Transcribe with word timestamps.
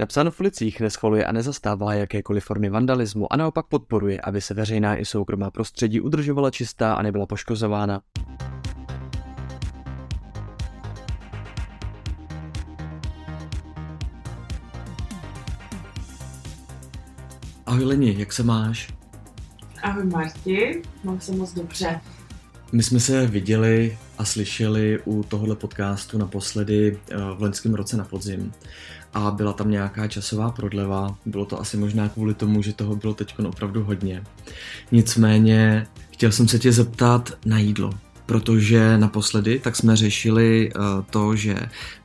Napsáno 0.00 0.30
v 0.30 0.40
ulicích 0.40 0.80
neschvaluje 0.80 1.24
a 1.24 1.32
nezastává 1.32 1.94
jakékoliv 1.94 2.44
formy 2.44 2.70
vandalismu 2.70 3.32
a 3.32 3.36
naopak 3.36 3.66
podporuje, 3.66 4.20
aby 4.20 4.40
se 4.40 4.54
veřejná 4.54 4.96
i 4.96 5.04
soukromá 5.04 5.50
prostředí 5.50 6.00
udržovala 6.00 6.50
čistá 6.50 6.94
a 6.94 7.02
nebyla 7.02 7.26
poškozována. 7.26 8.00
Ahoj 17.66 17.84
Leni, 17.84 18.14
jak 18.18 18.32
se 18.32 18.42
máš? 18.42 18.94
Ahoj 19.82 20.04
Marti, 20.04 20.82
mám 21.04 21.20
se 21.20 21.32
moc 21.32 21.54
dobře. 21.54 22.00
My 22.72 22.82
jsme 22.82 23.00
se 23.00 23.26
viděli 23.26 23.98
a 24.18 24.24
slyšeli 24.24 24.98
u 25.04 25.22
tohohle 25.22 25.56
podcastu 25.56 26.18
naposledy 26.18 26.98
eh, 27.10 27.16
v 27.16 27.42
loňském 27.42 27.74
roce 27.74 27.96
na 27.96 28.04
podzim 28.04 28.52
a 29.14 29.30
byla 29.30 29.52
tam 29.52 29.70
nějaká 29.70 30.08
časová 30.08 30.50
prodleva. 30.50 31.18
Bylo 31.26 31.44
to 31.44 31.60
asi 31.60 31.76
možná 31.76 32.08
kvůli 32.08 32.34
tomu, 32.34 32.62
že 32.62 32.72
toho 32.72 32.96
bylo 32.96 33.14
teď 33.14 33.38
opravdu 33.38 33.84
hodně. 33.84 34.24
Nicméně 34.92 35.86
chtěl 36.10 36.32
jsem 36.32 36.48
se 36.48 36.58
tě 36.58 36.72
zeptat 36.72 37.32
na 37.46 37.58
jídlo, 37.58 37.90
protože 38.26 38.98
naposledy 38.98 39.58
tak 39.58 39.76
jsme 39.76 39.96
řešili 39.96 40.70
eh, 40.70 40.80
to, 41.10 41.36
že 41.36 41.56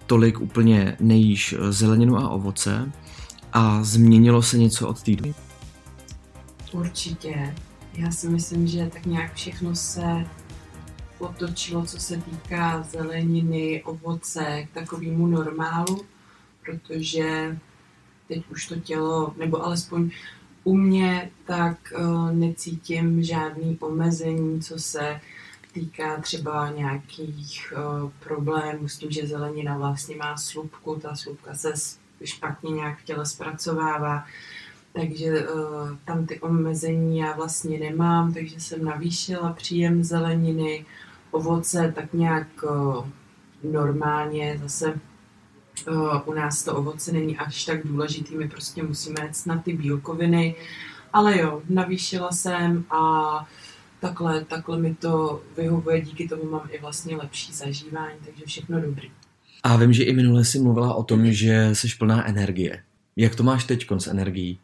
tolik 0.05 0.41
úplně 0.41 0.97
nejíš 0.99 1.55
zeleninu 1.69 2.17
a 2.17 2.29
ovoce 2.29 2.91
a 3.53 3.83
změnilo 3.83 4.41
se 4.41 4.57
něco 4.57 4.87
od 4.87 5.03
týdnu. 5.03 5.35
Určitě. 6.71 7.55
Já 7.97 8.11
si 8.11 8.29
myslím, 8.29 8.67
že 8.67 8.89
tak 8.93 9.05
nějak 9.05 9.33
všechno 9.33 9.75
se 9.75 10.25
otočilo, 11.19 11.85
co 11.85 11.99
se 11.99 12.17
týká 12.17 12.81
zeleniny, 12.81 13.83
ovoce, 13.83 14.67
k 14.71 14.73
takovému 14.73 15.27
normálu, 15.27 16.05
protože 16.65 17.57
teď 18.27 18.43
už 18.51 18.67
to 18.67 18.75
tělo, 18.75 19.33
nebo 19.37 19.65
alespoň 19.65 20.11
u 20.63 20.77
mě, 20.77 21.31
tak 21.45 21.77
uh, 21.97 22.31
necítím 22.31 23.23
žádný 23.23 23.77
omezení, 23.79 24.61
co 24.61 24.79
se 24.79 25.21
týká 25.73 26.21
třeba 26.21 26.71
nějakých 26.71 27.73
uh, 27.77 28.11
problémů 28.19 28.87
s 28.87 28.97
tím, 28.97 29.11
že 29.11 29.27
zelenina 29.27 29.77
vlastně 29.77 30.15
má 30.15 30.37
slupku, 30.37 30.95
ta 30.95 31.15
slupka 31.15 31.53
se 31.53 31.73
špatně 32.23 32.71
nějak 32.71 32.99
v 32.99 33.03
těle 33.03 33.25
zpracovává, 33.25 34.25
takže 34.95 35.47
uh, 35.47 35.89
tam 36.05 36.25
ty 36.25 36.39
omezení 36.39 37.17
já 37.17 37.35
vlastně 37.35 37.79
nemám, 37.79 38.33
takže 38.33 38.59
jsem 38.59 38.85
navýšila 38.85 39.53
příjem 39.53 40.03
zeleniny, 40.03 40.85
ovoce 41.31 41.91
tak 41.95 42.13
nějak 42.13 42.47
uh, 42.63 43.05
normálně, 43.63 44.57
zase 44.63 44.99
uh, 45.87 46.19
u 46.25 46.33
nás 46.33 46.63
to 46.63 46.75
ovoce 46.75 47.11
není 47.11 47.37
až 47.37 47.65
tak 47.65 47.87
důležitý, 47.87 48.37
my 48.37 48.47
prostě 48.47 48.83
musíme 48.83 49.21
jet 49.21 49.45
na 49.45 49.57
ty 49.57 49.73
bílkoviny, 49.73 50.55
ale 51.13 51.39
jo, 51.39 51.61
navýšila 51.69 52.31
jsem 52.31 52.85
a 52.89 53.47
takhle, 53.99 54.45
takhle 54.45 54.79
mi 54.79 54.95
to 54.95 55.41
vyhovuje, 55.57 56.01
díky 56.01 56.27
tomu 56.27 56.43
mám 56.49 56.67
i 56.71 56.79
vlastně 56.79 57.17
lepší 57.17 57.53
zažívání, 57.53 58.15
takže 58.25 58.43
všechno 58.45 58.81
dobrý. 58.81 59.11
A 59.63 59.77
vím, 59.77 59.93
že 59.93 60.03
i 60.03 60.13
minule 60.13 60.45
si 60.45 60.59
mluvila 60.59 60.93
o 60.93 61.03
tom, 61.03 61.31
že 61.31 61.69
jsi 61.73 61.87
plná 61.99 62.27
energie. 62.27 62.83
Jak 63.15 63.35
to 63.35 63.43
máš 63.43 63.63
teď 63.63 63.87
s 63.97 64.07
energií? 64.07 64.59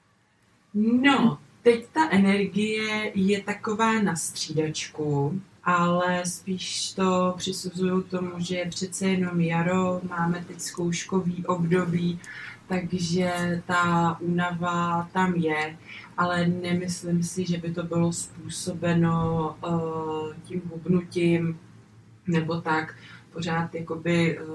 No, 0.73 1.37
teď 1.63 1.87
ta 1.93 2.09
energie 2.09 3.11
je 3.15 3.41
taková 3.41 4.01
na 4.01 4.15
střídačku, 4.15 5.41
ale 5.63 6.25
spíš 6.25 6.93
to 6.93 7.33
přisuzuju 7.37 8.03
tomu, 8.03 8.31
že 8.37 8.55
je 8.55 8.69
přece 8.69 9.07
jenom 9.07 9.41
jaro, 9.41 10.01
máme 10.09 10.45
teď 10.47 10.61
zkouškový 10.61 11.45
období, 11.45 12.19
takže 12.67 13.61
ta 13.67 14.17
únava 14.19 15.09
tam 15.13 15.35
je, 15.35 15.77
ale 16.17 16.47
nemyslím 16.47 17.23
si, 17.23 17.45
že 17.45 17.57
by 17.57 17.73
to 17.73 17.83
bylo 17.83 18.13
způsobeno 18.13 19.55
uh, 19.67 20.33
tím 20.43 20.61
hubnutím 20.69 21.59
nebo 22.27 22.61
tak. 22.61 22.95
Pořád 23.33 23.75
jakoby 23.75 24.39
uh, 24.39 24.45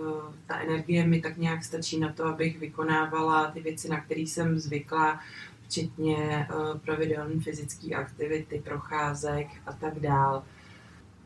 ta 0.46 0.58
energie 0.58 1.06
mi 1.06 1.20
tak 1.20 1.36
nějak 1.36 1.64
stačí 1.64 1.98
na 1.98 2.12
to, 2.12 2.24
abych 2.24 2.58
vykonávala 2.58 3.50
ty 3.50 3.60
věci, 3.60 3.88
na 3.88 4.00
které 4.00 4.20
jsem 4.20 4.58
zvykla, 4.58 5.20
včetně 5.68 6.16
uh, 6.54 6.78
pravidelné 6.78 7.40
fyzické 7.40 7.94
aktivity, 7.94 8.62
procházek 8.64 9.46
a 9.66 9.72
tak 9.72 10.00
dál. 10.00 10.42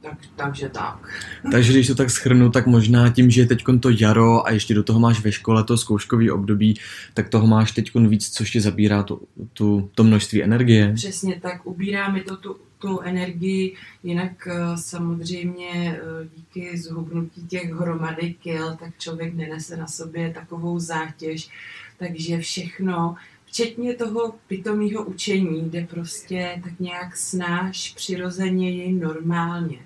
Tak, 0.02 0.18
takže 0.36 0.68
tak. 0.68 1.08
Takže 1.52 1.72
když 1.72 1.86
to 1.86 1.94
tak 1.94 2.10
schrnu, 2.10 2.50
tak 2.50 2.66
možná 2.66 3.10
tím, 3.10 3.30
že 3.30 3.40
je 3.40 3.46
teď 3.46 3.64
to 3.80 3.90
jaro 3.90 4.46
a 4.46 4.50
ještě 4.50 4.74
do 4.74 4.82
toho 4.82 5.00
máš 5.00 5.20
ve 5.20 5.32
škole 5.32 5.64
to 5.64 5.76
zkouškový 5.76 6.30
období, 6.30 6.74
tak 7.14 7.28
toho 7.28 7.46
máš 7.46 7.72
teď 7.72 7.94
víc, 7.94 8.30
což 8.30 8.50
ti 8.50 8.60
zabírá 8.60 9.02
tu, 9.02 9.20
tu, 9.52 9.90
to 9.94 10.04
množství 10.04 10.42
energie. 10.42 10.92
Přesně 10.94 11.40
tak, 11.40 11.66
ubírá 11.66 12.08
mi 12.08 12.20
to 12.20 12.36
tu, 12.36 12.56
tu 12.78 13.00
energii, 13.00 13.76
jinak 14.02 14.32
uh, 14.46 14.76
samozřejmě 14.76 16.00
uh, 16.02 16.28
díky 16.36 16.78
zhubnutí 16.78 17.46
těch 17.46 17.72
hromady 17.72 18.34
kil, 18.42 18.76
tak 18.76 18.98
člověk 18.98 19.34
nenese 19.34 19.76
na 19.76 19.86
sobě 19.86 20.30
takovou 20.30 20.78
zátěž, 20.78 21.50
takže 21.98 22.38
všechno 22.38 23.16
včetně 23.50 23.94
toho 23.94 24.34
pitomého 24.46 25.04
učení, 25.04 25.70
kde 25.70 25.86
prostě 25.86 26.60
tak 26.64 26.80
nějak 26.80 27.16
snáš 27.16 27.92
přirozeně 27.96 28.70
je 28.70 28.92
normálně. 28.92 29.78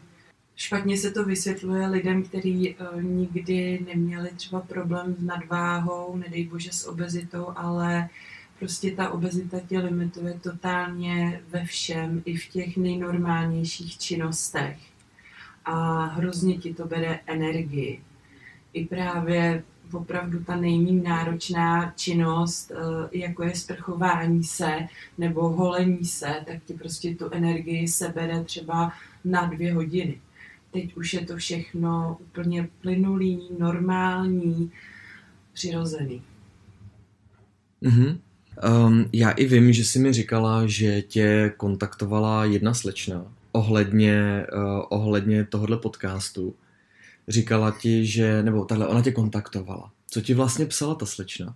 Špatně 0.57 0.99
se 0.99 1.11
to 1.11 1.25
vysvětluje 1.25 1.87
lidem, 1.87 2.23
kteří 2.23 2.75
uh, 2.75 3.03
nikdy 3.03 3.87
neměli 3.87 4.31
třeba 4.37 4.61
problém 4.61 5.15
s 5.19 5.23
nadváhou, 5.23 6.17
nedej 6.17 6.45
bože 6.45 6.73
s 6.73 6.87
obezitou, 6.89 7.47
ale 7.57 8.09
prostě 8.59 8.93
ta 8.93 9.11
obezita 9.11 9.61
tě 9.61 9.79
limituje 9.79 10.41
totálně 10.43 11.43
ve 11.49 11.65
všem, 11.65 12.23
i 12.25 12.37
v 12.37 12.49
těch 12.49 12.77
nejnormálnějších 12.77 13.99
činnostech. 13.99 14.77
A 15.65 16.05
hrozně 16.05 16.59
ti 16.59 16.75
to 16.75 16.87
bere 16.87 17.21
energii. 17.27 18.03
I 18.73 18.85
právě 18.85 19.63
opravdu 19.93 20.45
ta 20.45 20.57
nejméně 20.57 21.03
náročná 21.03 21.93
činnost, 21.97 22.73
eh, 22.75 23.19
jako 23.19 23.43
je 23.43 23.55
sprchování 23.55 24.45
se 24.45 24.79
nebo 25.19 25.49
holení 25.49 26.05
se, 26.05 26.35
tak 26.47 26.65
ti 26.65 26.75
prostě 26.75 27.15
tu 27.15 27.31
energii 27.31 27.89
sebere 27.89 28.45
třeba 28.45 28.93
na 29.25 29.47
dvě 29.47 29.75
hodiny. 29.75 30.21
Teď 30.71 30.97
už 30.97 31.15
je 31.15 31.27
to 31.27 31.37
všechno 31.37 32.17
úplně 32.21 32.69
plynulý, 32.81 33.49
normální, 33.59 34.73
přirozený. 35.53 36.23
Mm-hmm. 37.83 38.19
Um, 38.87 39.09
já 39.13 39.31
i 39.31 39.47
vím, 39.47 39.73
že 39.73 39.85
jsi 39.85 39.99
mi 39.99 40.13
říkala, 40.13 40.67
že 40.67 41.03
tě 41.03 41.53
kontaktovala 41.57 42.45
jedna 42.45 42.75
slečna 42.75 43.27
ohledně, 43.53 44.47
uh, 44.53 44.83
ohledně 44.89 45.45
tohohle 45.45 45.77
podcastu 45.77 46.55
říkala 47.29 47.71
ti, 47.71 48.07
že, 48.07 48.43
nebo 48.43 48.65
tahle, 48.65 48.87
ona 48.87 49.03
tě 49.03 49.13
kontaktovala. 49.13 49.91
Co 50.11 50.21
ti 50.21 50.35
vlastně 50.35 50.67
psala 50.67 50.95
ta 50.95 51.07
slečna? 51.07 51.55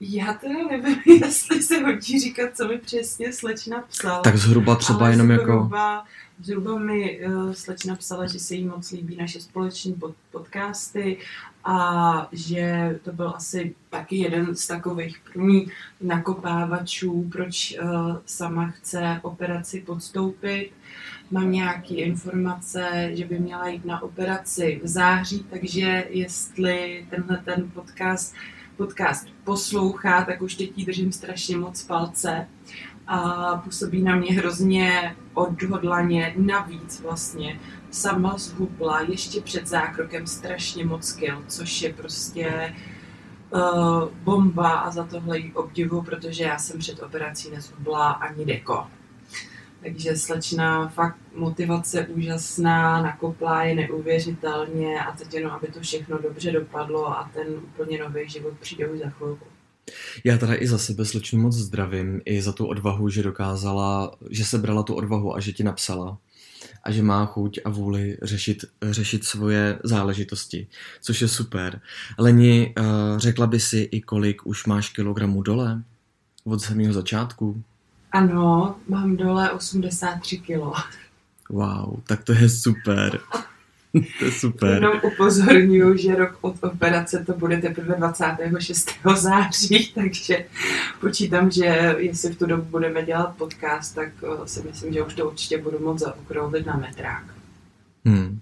Já 0.00 0.32
teda 0.32 0.54
nevím, 0.70 0.98
jestli 1.24 1.62
se 1.62 1.78
hodí 1.78 2.20
říkat, 2.20 2.56
co 2.56 2.68
mi 2.68 2.78
přesně 2.78 3.32
slečna 3.32 3.84
psala. 3.88 4.20
Tak 4.20 4.36
zhruba 4.36 4.76
třeba 4.76 5.00
ale 5.00 5.10
jenom 5.10 5.26
zhruba, 5.26 5.94
jako... 5.94 6.08
Zhruba 6.40 6.78
mi 6.78 7.26
uh, 7.26 7.52
slečna 7.52 7.96
psala, 7.96 8.26
že 8.26 8.38
se 8.38 8.54
jí 8.54 8.64
moc 8.64 8.90
líbí 8.90 9.16
naše 9.16 9.40
společní 9.40 9.92
pod, 9.92 10.14
podcasty 10.30 11.18
a 11.64 12.28
že 12.32 12.98
to 13.04 13.12
byl 13.12 13.32
asi 13.36 13.74
taky 13.90 14.16
jeden 14.16 14.56
z 14.56 14.66
takových 14.66 15.20
prvních 15.32 15.72
nakopávačů, 16.00 17.28
proč 17.32 17.76
uh, 17.82 18.16
sama 18.26 18.70
chce 18.70 19.20
operaci 19.22 19.80
podstoupit. 19.80 20.70
Mám 21.30 21.52
nějaké 21.52 21.94
informace, 21.94 23.10
že 23.12 23.24
by 23.24 23.38
měla 23.38 23.68
jít 23.68 23.84
na 23.84 24.02
operaci 24.02 24.80
v 24.84 24.88
září, 24.88 25.46
takže 25.50 26.06
jestli 26.10 27.06
tenhle 27.10 27.38
ten 27.38 27.70
podcast 27.70 28.34
podcast 28.76 29.28
poslouchá, 29.44 30.24
tak 30.24 30.42
už 30.42 30.54
teď 30.54 30.84
držím 30.86 31.12
strašně 31.12 31.56
moc 31.56 31.82
palce 31.82 32.48
a 33.06 33.56
působí 33.56 34.02
na 34.02 34.16
mě 34.16 34.32
hrozně 34.32 35.16
odhodlaně, 35.34 36.34
navíc 36.36 37.00
vlastně 37.00 37.60
sama 37.90 38.38
zhubla 38.38 39.00
ještě 39.00 39.40
před 39.40 39.66
zákrokem 39.66 40.26
strašně 40.26 40.84
moc 40.84 41.12
kil, 41.12 41.44
což 41.48 41.82
je 41.82 41.92
prostě 41.92 42.74
uh, 43.50 44.08
bomba 44.24 44.70
a 44.70 44.90
za 44.90 45.04
tohle 45.04 45.38
jí 45.38 45.52
obdivu, 45.52 46.02
protože 46.02 46.44
já 46.44 46.58
jsem 46.58 46.78
před 46.78 47.02
operací 47.02 47.50
nezhubla 47.50 48.10
ani 48.10 48.44
deko. 48.44 48.86
Takže 49.82 50.16
slečna 50.16 50.88
fakt 50.88 51.16
motivace 51.34 52.06
úžasná, 52.06 53.02
nakopla 53.02 53.62
je 53.62 53.74
neuvěřitelně 53.74 55.00
a 55.00 55.12
teď 55.12 55.34
jenom, 55.34 55.52
aby 55.52 55.66
to 55.66 55.80
všechno 55.80 56.18
dobře 56.18 56.52
dopadlo 56.52 57.18
a 57.18 57.30
ten 57.34 57.46
úplně 57.48 57.98
nový 57.98 58.28
život 58.28 58.54
přijde 58.60 58.88
už 58.88 58.98
za 58.98 59.10
chvilku. 59.10 59.53
Já 60.24 60.38
teda 60.38 60.54
i 60.54 60.66
za 60.66 60.78
sebe 60.78 61.04
slečnu 61.04 61.42
moc 61.42 61.54
zdravím, 61.54 62.20
i 62.24 62.42
za 62.42 62.52
tu 62.52 62.66
odvahu, 62.66 63.08
že 63.08 63.22
dokázala, 63.22 64.16
že 64.30 64.44
se 64.44 64.58
brala 64.58 64.82
tu 64.82 64.94
odvahu 64.94 65.36
a 65.36 65.40
že 65.40 65.52
ti 65.52 65.64
napsala. 65.64 66.18
a 66.84 66.90
že 66.90 67.02
má 67.02 67.26
chuť 67.26 67.60
a 67.64 67.68
vůli 67.70 68.18
řešit, 68.22 68.64
řešit 68.82 69.24
svoje 69.24 69.78
záležitosti, 69.84 70.66
což 71.00 71.22
je 71.22 71.28
super. 71.28 71.80
Leni, 72.18 72.74
uh, 72.78 72.84
řekla 73.18 73.46
by 73.46 73.60
si 73.60 73.78
i 73.78 74.00
kolik 74.00 74.46
už 74.46 74.66
máš 74.66 74.88
kilogramů 74.88 75.42
dole 75.42 75.82
od 76.44 76.62
samého 76.62 76.92
začátku? 76.92 77.62
Ano, 78.12 78.76
mám 78.88 79.16
dole 79.16 79.50
83 79.50 80.38
kilo. 80.38 80.72
Wow, 81.50 82.00
tak 82.06 82.24
to 82.24 82.32
je 82.32 82.48
super. 82.48 83.20
to 84.18 84.24
je 84.24 84.32
super. 84.32 84.74
Jenom 84.74 85.00
upozorňuji, 85.02 85.98
že 85.98 86.16
rok 86.16 86.38
od 86.40 86.64
operace 86.64 87.24
to 87.26 87.32
bude 87.32 87.56
teprve 87.56 87.94
26. 87.98 88.90
září, 89.16 89.92
takže 89.94 90.44
počítám, 91.00 91.50
že 91.50 91.94
jestli 91.98 92.32
v 92.32 92.38
tu 92.38 92.46
dobu 92.46 92.62
budeme 92.62 93.02
dělat 93.02 93.36
podcast, 93.36 93.94
tak 93.94 94.08
eh, 94.22 94.48
si 94.48 94.62
myslím, 94.62 94.92
že 94.92 95.02
už 95.02 95.14
to 95.14 95.30
určitě 95.30 95.58
budu 95.58 95.78
moc 95.78 95.98
zaokrouhlit 95.98 96.66
na 96.66 96.76
metrák. 96.76 97.24
Hmm. 98.04 98.40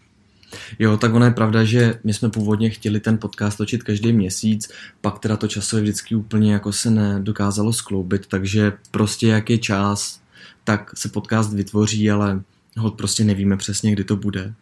Jo, 0.79 0.97
tak 0.97 1.15
ono 1.15 1.25
je 1.25 1.31
pravda, 1.31 1.65
že 1.65 2.01
my 2.05 2.15
jsme 2.15 2.31
původně 2.31 2.71
chtěli 2.71 3.01
ten 3.01 3.19
podcast 3.19 3.59
točit 3.59 3.83
každý 3.83 4.13
měsíc, 4.13 4.71
pak 5.01 5.19
teda 5.19 5.37
to 5.37 5.49
časově 5.49 5.83
vždycky 5.83 6.15
úplně 6.15 6.53
jako 6.53 6.73
se 6.73 6.91
nedokázalo 6.91 7.73
skloubit, 7.73 8.27
takže 8.27 8.73
prostě 8.91 9.27
jak 9.27 9.51
je 9.51 9.59
čas, 9.59 10.21
tak 10.65 10.91
se 10.97 11.09
podcast 11.09 11.53
vytvoří, 11.53 12.11
ale 12.11 12.43
hod 12.79 12.95
prostě 12.95 13.25
nevíme 13.25 13.57
přesně, 13.57 13.93
kdy 13.93 14.05
to 14.05 14.17
bude. 14.17 14.55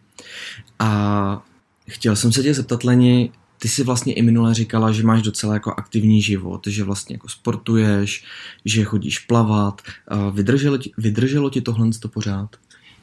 A 0.78 1.42
chtěl 1.88 2.16
jsem 2.16 2.32
se 2.32 2.42
tě 2.42 2.54
zeptat, 2.54 2.84
Leni, 2.84 3.32
ty 3.58 3.68
si 3.68 3.84
vlastně 3.84 4.12
i 4.14 4.22
minule 4.22 4.54
říkala, 4.54 4.92
že 4.92 5.02
máš 5.02 5.22
docela 5.22 5.54
jako 5.54 5.74
aktivní 5.76 6.22
život, 6.22 6.66
že 6.66 6.84
vlastně 6.84 7.14
jako 7.14 7.28
sportuješ, 7.28 8.24
že 8.64 8.84
chodíš 8.84 9.18
plavat. 9.18 9.82
Vydrželo 10.32 10.78
ti, 10.78 10.92
vydrželo 10.98 11.50
ti 11.50 11.60
tohle 11.60 11.90
to 12.00 12.08
pořád? 12.08 12.56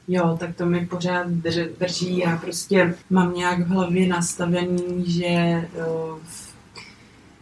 Jo, 0.07 0.37
tak 0.39 0.55
to 0.55 0.65
mi 0.65 0.85
pořád 0.85 1.27
drží. 1.79 2.17
Já 2.17 2.37
prostě 2.37 2.95
mám 3.09 3.33
nějak 3.33 3.67
v 3.67 3.69
hlavě 3.69 4.07
nastavený, 4.07 5.03
že 5.07 5.67
jo, 5.77 6.19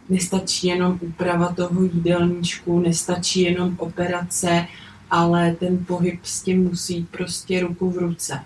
nestačí 0.08 0.66
jenom 0.66 0.98
úprava 1.02 1.52
toho 1.52 1.82
jídelníčku, 1.82 2.80
nestačí 2.80 3.40
jenom 3.40 3.74
operace, 3.78 4.66
ale 5.10 5.56
ten 5.60 5.84
pohyb 5.84 6.20
s 6.22 6.42
tím 6.42 6.62
musí 6.64 7.06
prostě 7.10 7.60
ruku 7.60 7.90
v 7.90 7.96
ruce. 7.96 8.40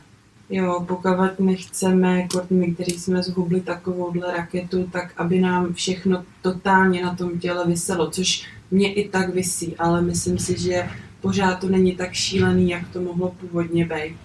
Jo, 0.50 0.85
pokud 0.88 1.41
nechceme, 1.41 2.20
jako 2.20 2.47
my, 2.50 2.75
kteří 2.75 2.99
jsme 2.99 3.23
zhubli 3.23 3.61
takovouhle 3.61 4.32
raketu, 4.32 4.88
tak 4.93 5.12
aby 5.17 5.41
nám 5.41 5.75
všechno 5.75 6.25
totálně 6.43 7.02
na 7.02 7.14
tom 7.14 7.38
těle 7.38 7.67
vyselo, 7.67 8.11
což 8.11 8.47
mě 8.70 8.93
i 8.93 9.08
tak 9.08 9.35
vysí, 9.35 9.76
ale 9.76 10.02
myslím 10.02 10.38
si, 10.38 10.61
že 10.61 10.88
pořád 11.20 11.55
to 11.61 11.69
není 11.69 11.97
tak 11.97 12.12
šílený, 12.12 12.70
jak 12.70 12.88
to 12.88 13.00
mohlo 13.00 13.29
původně 13.41 13.87
být. 13.87 14.17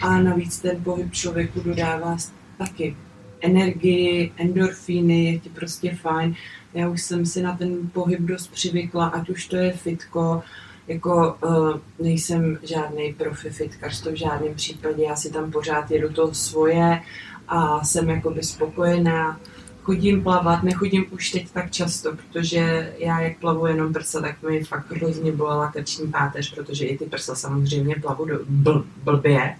A 0.00 0.18
navíc 0.18 0.58
ten 0.58 0.84
pohyb 0.84 1.12
člověku 1.12 1.60
dodává 1.60 2.16
taky 2.58 2.96
energii, 3.40 4.32
endorfíny, 4.36 5.24
je 5.24 5.38
ti 5.38 5.48
prostě 5.48 5.94
fajn. 5.94 6.34
Já 6.74 6.88
už 6.88 7.02
jsem 7.02 7.26
si 7.26 7.42
na 7.42 7.56
ten 7.56 7.90
pohyb 7.92 8.20
dost 8.20 8.46
přivykla, 8.52 9.06
ať 9.06 9.30
už 9.30 9.46
to 9.46 9.56
je 9.56 9.72
fitko, 9.72 10.42
jako 10.88 11.36
uh, 11.42 11.78
nejsem 11.98 12.58
žádný 12.62 13.14
profi 13.18 13.50
fitkař, 13.50 14.00
to 14.00 14.10
v 14.10 14.14
žádném 14.14 14.54
případě, 14.54 15.02
já 15.02 15.16
si 15.16 15.30
tam 15.30 15.52
pořád 15.52 15.90
jedu 15.90 16.12
to 16.12 16.34
svoje 16.34 17.00
a 17.48 17.84
jsem 17.84 18.10
jakoby 18.10 18.42
spokojená. 18.42 19.40
Chodím 19.82 20.22
plavat, 20.22 20.62
nechodím 20.62 21.06
už 21.10 21.30
teď 21.30 21.50
tak 21.50 21.70
často, 21.70 22.16
protože 22.16 22.92
já 22.98 23.20
jak 23.20 23.38
plavu 23.38 23.66
jenom 23.66 23.92
prsa, 23.92 24.20
tak 24.20 24.42
mi 24.42 24.64
fakt 24.64 24.92
hrozně 24.92 25.32
bolela 25.32 25.72
krční 25.72 26.08
páteř, 26.08 26.54
protože 26.54 26.86
i 26.86 26.98
ty 26.98 27.04
prsa 27.04 27.34
samozřejmě 27.34 27.96
plavu 27.96 28.24
do, 28.24 28.38
bl, 28.48 28.84
blbě, 29.04 29.56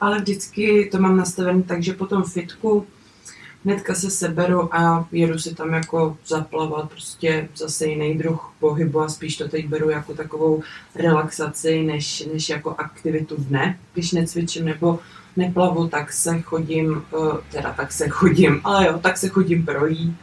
ale 0.00 0.18
vždycky 0.18 0.88
to 0.92 0.98
mám 0.98 1.16
nastavené 1.16 1.62
tak, 1.62 1.82
že 1.82 1.92
po 1.92 2.06
tom 2.06 2.24
fitku 2.24 2.86
hnedka 3.64 3.94
se 3.94 4.10
seberu 4.10 4.74
a 4.74 5.08
jedu 5.12 5.38
si 5.38 5.54
tam 5.54 5.72
jako 5.72 6.16
zaplavat, 6.26 6.90
prostě 6.90 7.48
zase 7.56 7.86
jiný 7.86 8.18
druh 8.18 8.52
pohybu 8.60 9.00
a 9.00 9.08
spíš 9.08 9.36
to 9.36 9.48
teď 9.48 9.68
beru 9.68 9.90
jako 9.90 10.14
takovou 10.14 10.62
relaxaci, 10.94 11.82
než, 11.82 12.26
než 12.32 12.48
jako 12.48 12.74
aktivitu 12.78 13.36
dne. 13.38 13.78
Když 13.92 14.12
necvičím 14.12 14.64
nebo 14.64 14.98
neplavu, 15.36 15.88
tak 15.88 16.12
se 16.12 16.40
chodím, 16.40 17.02
eh, 17.14 17.38
teda 17.52 17.72
tak 17.72 17.92
se 17.92 18.08
chodím, 18.08 18.60
ale 18.64 18.86
jo, 18.86 18.98
tak 18.98 19.18
se 19.18 19.28
chodím 19.28 19.64
projít 19.64 20.16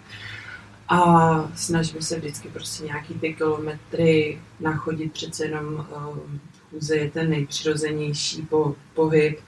a 0.89 1.51
snažím 1.55 2.01
se 2.01 2.19
vždycky 2.19 2.47
prostě 2.47 2.85
nějaký 2.85 3.13
ty 3.13 3.33
kilometry 3.33 4.39
nachodit, 4.59 5.13
přece 5.13 5.45
jenom 5.45 5.85
eh, 5.91 6.19
chůze 6.69 6.95
je 6.95 7.11
ten 7.11 7.29
nejpřirozenější 7.29 8.41
po, 8.41 8.75
pohyb, 8.93 9.39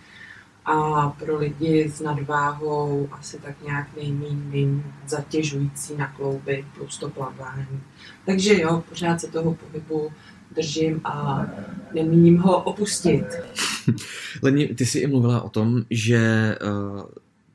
a 0.66 1.10
pro 1.10 1.38
lidi 1.38 1.90
s 1.90 2.02
nadváhou 2.02 3.10
asi 3.12 3.40
tak 3.40 3.56
nějak 3.66 3.88
nejméně 3.96 4.84
zatěžující 5.08 5.98
na 5.98 6.08
klouby 6.08 6.66
plus 6.78 6.98
to 6.98 7.10
plavání. 7.10 7.82
Takže 8.26 8.62
jo, 8.62 8.84
pořád 8.90 9.22
se 9.22 9.28
toho 9.28 9.54
pohybu 9.54 10.12
držím 10.56 11.02
a 11.04 11.46
nemíním 11.94 12.38
ho 12.38 12.64
opustit. 12.64 13.26
Leni, 14.42 14.68
ty 14.68 14.86
jsi 14.86 15.00
i 15.00 15.08
mluvila 15.08 15.42
o 15.42 15.50
tom, 15.50 15.84
že 15.90 16.56
uh, 16.62 17.02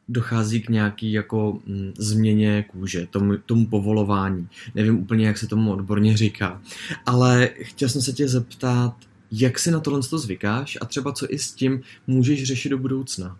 dochází 0.09 0.61
k 0.61 0.69
nějaký 0.69 1.13
jako 1.13 1.59
mm, 1.67 1.93
změně 1.99 2.65
kůže, 2.69 3.07
tomu, 3.07 3.37
tomu 3.37 3.67
povolování. 3.67 4.49
Nevím 4.75 4.99
úplně, 4.99 5.27
jak 5.27 5.39
se 5.39 5.47
tomu 5.47 5.73
odborně 5.73 6.17
říká. 6.17 6.61
Ale 7.07 7.51
chtěl 7.63 7.89
jsem 7.89 8.03
se 8.03 8.13
tě 8.13 8.29
zeptat, 8.29 8.95
jak 9.33 9.59
si 9.59 9.71
na 9.71 9.81
tohle 9.81 10.01
to 10.03 10.19
zvykáš 10.19 10.79
a 10.81 10.85
třeba 10.85 11.13
co 11.13 11.35
i 11.35 11.39
s 11.39 11.53
tím 11.53 11.81
můžeš 12.07 12.45
řešit 12.45 12.69
do 12.69 12.79
budoucna? 12.79 13.37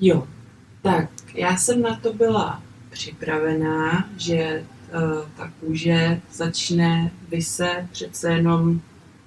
Jo, 0.00 0.26
tak 0.82 1.08
já 1.34 1.56
jsem 1.56 1.82
na 1.82 1.96
to 1.96 2.12
byla 2.12 2.62
připravená, 2.90 4.08
že 4.16 4.64
uh, 4.94 5.28
ta 5.36 5.52
kůže 5.60 6.20
začne 6.32 7.10
vyset, 7.28 7.84
přece 7.92 8.32
jenom 8.32 8.80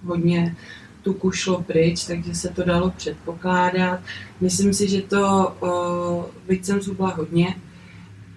hodně 0.03 0.55
tuku 1.01 1.31
šlo 1.31 1.63
pryč, 1.63 2.05
takže 2.05 2.35
se 2.35 2.49
to 2.49 2.63
dalo 2.63 2.93
předpokládat. 2.97 3.99
Myslím 4.41 4.73
si, 4.73 4.87
že 4.87 5.01
to, 5.01 5.55
uh, 5.61 6.25
byť 6.47 6.65
jsem 6.65 6.81
zhubla 6.81 7.09
hodně, 7.09 7.55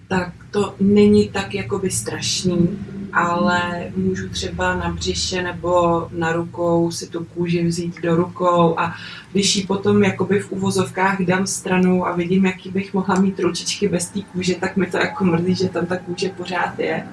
tak 0.07 0.33
to 0.51 0.75
není 0.79 1.29
tak 1.29 1.53
jakoby 1.55 1.91
strašný, 1.91 2.79
ale 3.13 3.91
můžu 3.95 4.29
třeba 4.29 4.75
na 4.75 4.89
břiše 4.89 5.43
nebo 5.43 6.07
na 6.11 6.31
rukou 6.31 6.91
si 6.91 7.07
tu 7.07 7.23
kůži 7.23 7.63
vzít 7.63 8.01
do 8.01 8.15
rukou 8.15 8.79
a 8.79 8.95
když 9.31 9.55
ji 9.55 9.63
potom 9.63 10.03
jakoby 10.03 10.39
v 10.39 10.51
uvozovkách 10.51 11.21
dám 11.21 11.47
stranou 11.47 12.05
a 12.05 12.15
vidím, 12.15 12.45
jaký 12.45 12.69
bych 12.69 12.93
mohla 12.93 13.19
mít 13.19 13.39
ručičky 13.39 13.87
bez 13.87 14.09
té 14.09 14.21
kůže, 14.21 14.55
tak 14.55 14.77
mi 14.77 14.85
to 14.85 14.97
jako 14.97 15.25
mrzí, 15.25 15.55
že 15.55 15.69
tam 15.69 15.85
ta 15.85 15.97
kůže 15.97 16.29
pořád 16.29 16.79
je. 16.79 17.07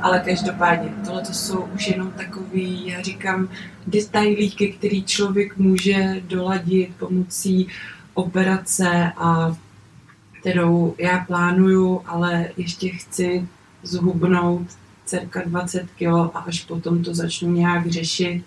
Ale 0.00 0.22
každopádně, 0.24 0.94
tohle 1.04 1.22
to 1.22 1.32
jsou 1.32 1.68
už 1.74 1.88
jenom 1.88 2.10
takový, 2.10 2.86
já 2.86 3.02
říkám, 3.02 3.48
detailíky, 3.86 4.72
který 4.72 5.04
člověk 5.04 5.56
může 5.56 6.22
doladit 6.28 6.90
pomocí 6.98 7.68
operace 8.14 9.12
a 9.16 9.56
kterou 10.40 10.94
já 10.98 11.18
plánuju, 11.18 12.02
ale 12.06 12.48
ještě 12.56 12.88
chci 12.88 13.48
zhubnout 13.82 14.66
cirka 15.06 15.42
20 15.46 15.86
kg 15.98 16.06
a 16.34 16.38
až 16.38 16.64
potom 16.64 17.04
to 17.04 17.14
začnu 17.14 17.52
nějak 17.52 17.86
řešit. 17.86 18.42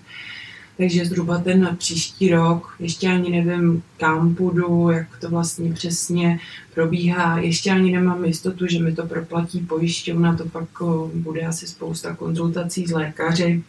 Takže 0.77 1.05
zhruba 1.05 1.37
ten 1.37 1.75
příští 1.77 2.29
rok, 2.29 2.75
ještě 2.79 3.07
ani 3.07 3.43
nevím, 3.43 3.83
kam 3.97 4.35
půjdu, 4.35 4.89
jak 4.89 5.07
to 5.21 5.29
vlastně 5.29 5.73
přesně 5.73 6.39
probíhá. 6.73 7.39
Ještě 7.39 7.71
ani 7.71 7.91
nemám 7.91 8.25
jistotu, 8.25 8.67
že 8.67 8.79
mi 8.79 8.95
to 8.95 9.05
proplatí 9.05 9.59
pojišťovna, 9.59 10.37
to 10.37 10.45
pak 10.45 10.67
bude 11.13 11.41
asi 11.41 11.67
spousta 11.67 12.15
konzultací 12.15 12.87
s 12.87 12.91
lékaři, 12.91 13.63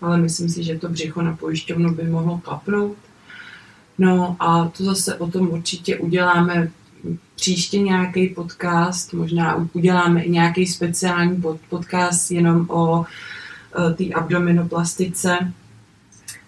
ale 0.00 0.18
myslím 0.18 0.48
si, 0.48 0.62
že 0.62 0.78
to 0.78 0.88
břicho 0.88 1.22
na 1.22 1.36
pojišťovnu 1.36 1.94
by 1.94 2.04
mohlo 2.04 2.38
klapnout. 2.38 2.96
No 3.98 4.36
a 4.40 4.68
to 4.68 4.84
zase 4.84 5.14
o 5.14 5.26
tom 5.26 5.48
určitě 5.48 5.98
uděláme 5.98 6.70
příště 7.38 7.78
nějaký 7.78 8.28
podcast, 8.28 9.12
možná 9.12 9.66
uděláme 9.72 10.22
i 10.22 10.30
nějaký 10.30 10.66
speciální 10.66 11.42
podcast 11.68 12.30
jenom 12.30 12.70
o 12.70 13.04
e, 13.04 13.94
té 13.94 14.04
abdominoplastice, 14.14 15.52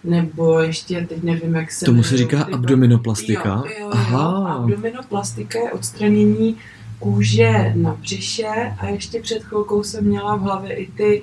nebo 0.05 0.61
ještě 0.61 1.07
teď 1.09 1.23
nevím, 1.23 1.55
jak 1.55 1.73
se... 1.73 1.85
Tomu 1.85 2.03
se 2.03 2.17
říká 2.17 2.45
ty, 2.45 2.53
abdominoplastika? 2.53 3.49
Jo, 3.49 3.65
jo, 3.65 3.73
jo. 3.81 3.91
Aha. 3.93 4.55
Abdominoplastika 4.55 5.59
je 5.59 5.73
odstranění 5.73 6.57
kůže 6.99 7.73
na 7.77 7.95
břiše 7.95 8.75
a 8.79 8.87
ještě 8.87 9.21
před 9.21 9.45
chvilkou 9.45 9.83
jsem 9.83 10.05
měla 10.05 10.37
v 10.37 10.41
hlavě 10.41 10.75
i 10.75 10.87
ty 10.93 11.23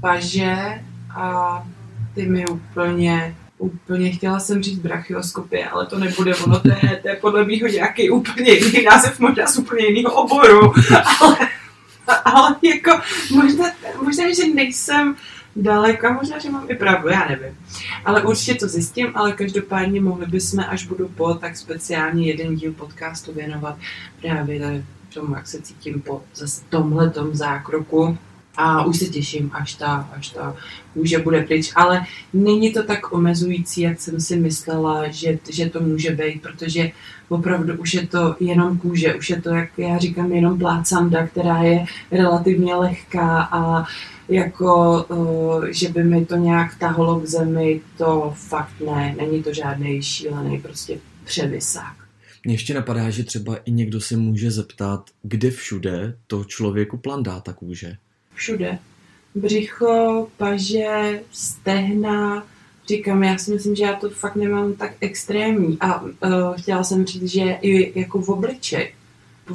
paže 0.00 0.82
a 1.10 1.66
ty 2.14 2.26
mi 2.26 2.46
úplně 2.46 3.34
úplně, 3.58 4.12
chtěla 4.12 4.40
jsem 4.40 4.62
říct 4.62 4.78
brachioskopie, 4.78 5.68
ale 5.68 5.86
to 5.86 5.98
nebude 5.98 6.36
ono, 6.36 6.60
to 6.60 6.68
je, 6.68 6.98
to 7.02 7.08
je 7.08 7.16
podle 7.16 7.44
mého 7.44 7.68
nějaký 7.68 8.10
úplně 8.10 8.52
jiný 8.52 8.84
název, 8.84 9.20
možná 9.20 9.46
z 9.46 9.58
úplně 9.58 9.86
jiného 9.86 10.14
oboru, 10.14 10.72
ale, 11.20 11.36
ale 12.24 12.56
jako 12.62 13.00
možná, 13.30 13.64
možná, 14.02 14.34
že 14.34 14.54
nejsem 14.54 15.16
daleko, 15.56 16.12
možná, 16.12 16.38
že 16.38 16.50
mám 16.50 16.70
i 16.70 16.74
pravdu, 16.74 17.08
já 17.08 17.28
nevím. 17.28 17.58
Ale 18.04 18.22
určitě 18.22 18.54
to 18.54 18.68
zjistím, 18.68 19.12
ale 19.14 19.32
každopádně 19.32 20.00
mohli 20.00 20.26
bychom, 20.26 20.64
až 20.68 20.86
budu 20.86 21.08
po, 21.08 21.34
tak 21.34 21.56
speciálně 21.56 22.26
jeden 22.26 22.54
díl 22.54 22.72
podcastu 22.72 23.32
věnovat 23.32 23.76
právě 24.20 24.84
tomu, 25.14 25.34
jak 25.34 25.46
se 25.46 25.62
cítím 25.62 26.00
po 26.00 26.22
zase 26.34 26.62
tomhletom 26.68 27.34
zákroku. 27.34 28.18
A 28.56 28.84
už 28.84 28.98
se 28.98 29.04
těším, 29.04 29.50
až 29.54 29.74
ta, 29.74 30.10
až 30.16 30.28
ta 30.28 30.56
kůže 30.94 31.18
bude 31.18 31.42
pryč. 31.42 31.72
Ale 31.76 32.06
není 32.32 32.72
to 32.72 32.82
tak 32.82 33.12
omezující, 33.12 33.80
jak 33.80 34.00
jsem 34.00 34.20
si 34.20 34.36
myslela, 34.36 35.08
že, 35.08 35.38
že 35.50 35.70
to 35.70 35.80
může 35.80 36.10
být, 36.10 36.42
protože 36.42 36.90
opravdu 37.28 37.74
už 37.76 37.94
je 37.94 38.06
to 38.06 38.36
jenom 38.40 38.78
kůže, 38.78 39.14
už 39.14 39.30
je 39.30 39.42
to, 39.42 39.50
jak 39.50 39.78
já 39.78 39.98
říkám, 39.98 40.32
jenom 40.32 40.58
plácanda, 40.58 41.26
která 41.26 41.62
je 41.62 41.84
relativně 42.10 42.74
lehká 42.74 43.42
a 43.42 43.84
jako, 44.28 45.04
uh, 45.04 45.64
že 45.64 45.88
by 45.88 46.04
mi 46.04 46.26
to 46.26 46.36
nějak 46.36 46.78
tahlo 46.78 47.20
k 47.20 47.26
zemi, 47.26 47.80
to 47.98 48.34
fakt 48.36 48.80
ne, 48.86 49.14
není 49.18 49.42
to 49.42 49.54
žádný 49.54 50.02
šílený 50.02 50.58
prostě 50.58 50.98
převisák. 51.24 51.96
Mně 52.44 52.54
ještě 52.54 52.74
napadá, 52.74 53.10
že 53.10 53.24
třeba 53.24 53.56
i 53.56 53.70
někdo 53.72 54.00
se 54.00 54.16
může 54.16 54.50
zeptat, 54.50 55.10
kde 55.22 55.50
všude 55.50 56.16
to 56.26 56.44
člověku 56.44 56.96
plandá 56.98 57.40
ta 57.40 57.52
kůže. 57.52 57.96
Všude. 58.36 58.78
Břicho, 59.34 60.28
paže, 60.36 61.20
stehna, 61.32 62.46
říkám, 62.88 63.22
já 63.22 63.38
si 63.38 63.52
myslím, 63.52 63.74
že 63.74 63.84
já 63.84 63.92
to 63.92 64.10
fakt 64.10 64.36
nemám 64.36 64.74
tak 64.74 64.92
extrémní. 65.00 65.78
A 65.80 66.02
uh, 66.02 66.10
chtěla 66.56 66.84
jsem 66.84 67.06
říct, 67.06 67.30
že 67.30 67.58
i 67.62 68.00
jako 68.00 68.20
v 68.20 68.28
obličej. 68.28 68.92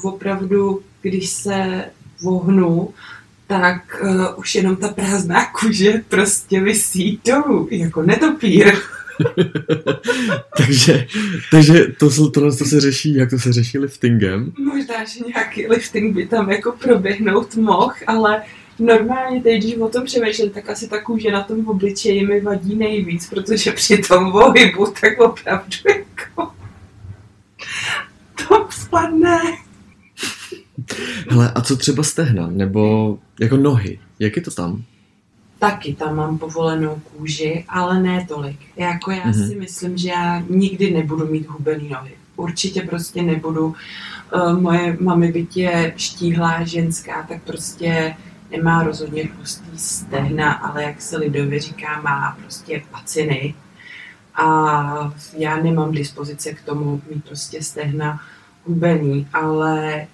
Opravdu, 0.04 0.82
když 1.02 1.30
se 1.30 1.86
vohnu, 2.22 2.94
tak 3.48 4.04
uh, 4.04 4.26
už 4.36 4.56
jenom 4.56 4.76
ta 4.76 4.88
prázdná 4.88 5.46
kůže 5.46 6.02
prostě 6.10 6.62
vysí 6.62 7.20
dolů, 7.26 7.68
jako 7.72 8.02
netopír. 8.02 8.74
takže, 10.58 11.08
takže 11.52 11.88
to, 12.00 12.10
to, 12.10 12.32
to 12.32 12.66
se 12.66 12.82
řeší, 12.82 13.16
jak 13.16 13.30
to 13.30 13.40
se 13.40 13.54
řeší 13.54 13.78
liftingem? 13.78 14.54
Možná, 14.60 15.04
že 15.04 15.20
nějaký 15.28 15.68
lifting 15.68 16.16
by 16.16 16.28
tam 16.28 16.52
jako 16.52 16.72
proběhnout 16.72 17.56
mohl, 17.56 17.94
ale 18.08 18.44
normálně 18.82 19.42
teď, 19.42 19.64
když 19.64 19.76
o 19.76 19.90
tom 19.90 20.06
přemýšlím, 20.06 20.50
tak 20.50 20.70
asi 20.70 20.88
ta 20.88 21.02
kůže 21.02 21.32
na 21.32 21.44
tom 21.44 21.68
obličeji 21.68 22.28
mi 22.28 22.42
vadí 22.42 22.76
nejvíc, 22.76 23.30
protože 23.30 23.72
při 23.72 23.98
tom 23.98 24.32
pohybu 24.32 24.94
tak 25.02 25.20
opravdu 25.20 25.78
jako 25.88 26.52
to 28.48 28.68
spadne. 28.70 29.40
Hele, 31.30 31.52
a 31.56 31.62
co 31.62 31.78
třeba 31.78 32.04
stehna, 32.04 32.48
nebo 32.48 33.18
jako 33.40 33.58
nohy, 33.58 34.00
jak 34.20 34.36
je 34.36 34.42
to 34.42 34.52
tam? 34.52 34.84
taky 35.62 35.94
tam 35.94 36.16
mám 36.16 36.38
povolenou 36.38 37.02
kůži, 37.12 37.66
ale 37.70 38.02
ne 38.02 38.26
tolik. 38.28 38.60
Jako 38.78 39.12
já 39.12 39.24
mm-hmm. 39.24 39.48
si 39.48 39.56
myslím, 39.56 39.98
že 39.98 40.10
já 40.10 40.44
nikdy 40.50 40.92
nebudu 40.92 41.28
mít 41.28 41.48
hubený 41.48 41.90
nohy. 41.90 42.12
Určitě 42.36 42.82
prostě 42.82 43.22
nebudu. 43.22 43.76
Uh, 44.36 44.60
moje 44.62 44.98
mami 45.00 45.48
je 45.56 45.94
štíhlá 45.98 46.64
ženská, 46.64 47.26
tak 47.30 47.44
prostě 47.44 48.16
nemá 48.52 48.84
rozhodně 48.84 49.30
tlustý 49.36 49.78
stehna, 49.78 50.54
ale 50.54 50.84
jak 50.84 51.02
se 51.02 51.18
lidově 51.18 51.60
říká, 51.60 52.02
má 52.02 52.38
prostě 52.42 52.84
paciny. 52.92 53.56
A 54.36 55.14
já 55.38 55.58
nemám 55.58 55.92
dispozice 55.92 56.54
k 56.54 56.62
tomu 56.62 57.02
mít 57.10 57.26
prostě 57.26 57.64
stehna 57.64 58.22
hubený, 58.66 59.28
ale 59.34 60.08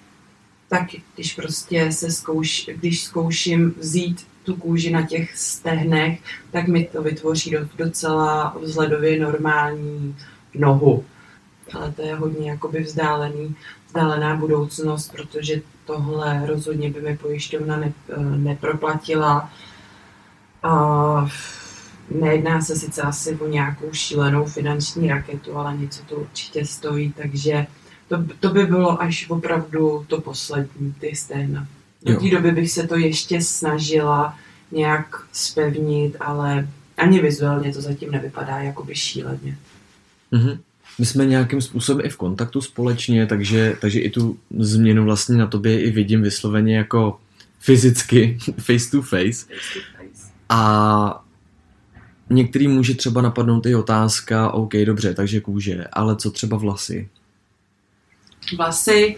tak 0.68 0.86
když 1.14 1.34
prostě 1.34 1.92
se 1.92 2.10
zkouš, 2.10 2.70
když 2.74 3.04
zkouším 3.04 3.74
vzít 3.78 4.26
tu 4.44 4.56
kůži 4.56 4.90
na 4.90 5.06
těch 5.06 5.36
stehnech, 5.36 6.20
tak 6.50 6.68
mi 6.68 6.84
to 6.84 7.02
vytvoří 7.02 7.56
docela 7.76 8.56
vzhledově 8.62 9.20
normální 9.20 10.16
nohu. 10.54 11.04
Ale 11.74 11.92
to 11.92 12.02
je 12.02 12.14
hodně 12.14 12.50
jakoby 12.50 12.82
vzdálený, 12.82 13.56
vzdálená 13.88 14.36
budoucnost, 14.36 15.12
protože 15.12 15.62
tohle 15.84 16.46
rozhodně 16.46 16.90
by 16.90 17.00
mi 17.00 17.16
pojišťovna 17.16 17.76
ne, 17.76 17.92
neproplatila. 18.36 19.50
A 20.62 21.28
nejedná 22.10 22.60
se 22.60 22.76
sice 22.76 23.02
asi 23.02 23.36
o 23.36 23.48
nějakou 23.48 23.92
šílenou 23.92 24.44
finanční 24.44 25.08
raketu, 25.08 25.56
ale 25.56 25.76
něco 25.76 26.02
to 26.02 26.16
určitě 26.16 26.66
stojí, 26.66 27.12
takže 27.12 27.66
to, 28.08 28.24
to 28.40 28.50
by 28.50 28.66
bylo 28.66 29.02
až 29.02 29.30
opravdu 29.30 30.04
to 30.08 30.20
poslední, 30.20 30.92
ty 30.92 31.16
stehna. 31.16 31.66
Do 32.02 32.20
té 32.20 32.30
doby 32.30 32.52
bych 32.52 32.70
se 32.70 32.86
to 32.86 32.96
ještě 32.96 33.40
snažila 33.40 34.38
nějak 34.70 35.26
spevnit, 35.32 36.16
ale 36.20 36.68
ani 36.96 37.22
vizuálně 37.22 37.72
to 37.72 37.80
zatím 37.80 38.10
nevypadá 38.10 38.58
jakoby 38.58 38.94
šíleně. 38.94 39.58
Mm-hmm. 40.32 40.58
My 40.98 41.06
jsme 41.06 41.26
nějakým 41.26 41.60
způsobem 41.60 42.06
i 42.06 42.08
v 42.08 42.16
kontaktu 42.16 42.60
společně, 42.60 43.26
takže, 43.26 43.76
takže 43.80 44.00
i 44.00 44.10
tu 44.10 44.38
změnu 44.58 45.04
vlastně 45.04 45.36
na 45.36 45.46
tobě 45.46 45.82
i 45.82 45.90
vidím 45.90 46.22
vysloveně 46.22 46.76
jako 46.76 47.20
fyzicky, 47.58 48.38
face 48.58 48.90
to 48.90 49.02
face. 49.02 49.32
face, 49.32 49.46
to 49.74 49.80
face. 49.98 50.32
A 50.48 51.24
některý 52.30 52.68
může 52.68 52.94
třeba 52.94 53.22
napadnout 53.22 53.66
i 53.66 53.74
otázka, 53.74 54.50
OK, 54.50 54.72
dobře, 54.84 55.14
takže 55.14 55.40
kůže, 55.40 55.84
ale 55.92 56.16
co 56.16 56.30
třeba 56.30 56.56
vlasy? 56.56 57.08
Vlasy, 58.56 59.16